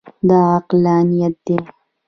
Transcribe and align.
دا 0.27 0.39
عقلانیت 0.57 1.35
دی. 1.45 1.57